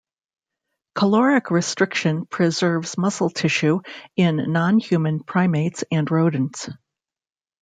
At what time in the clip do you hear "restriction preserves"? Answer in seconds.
1.51-2.97